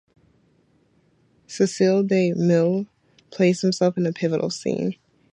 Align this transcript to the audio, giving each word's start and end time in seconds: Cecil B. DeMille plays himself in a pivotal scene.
Cecil 1.45 2.01
B. 2.01 2.33
DeMille 2.35 2.87
plays 3.29 3.61
himself 3.61 3.99
in 3.99 4.07
a 4.07 4.11
pivotal 4.11 4.49
scene. 4.49 4.95